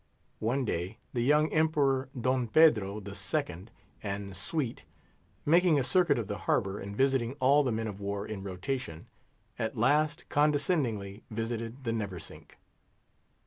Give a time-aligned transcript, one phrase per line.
[0.39, 3.67] One day, the young Emperor, Don Pedro II.,
[4.01, 8.41] and suite—making a circuit of the harbour, and visiting all the men of war in
[8.41, 12.57] rotation—at last condescendingly visited the Neversink.